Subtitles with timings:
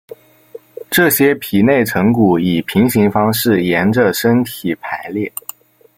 [0.89, 5.31] 这些皮内成骨以平行方式沿者身体排列。